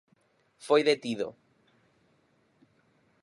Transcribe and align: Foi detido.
Foi 0.67 0.81
detido. 0.89 1.27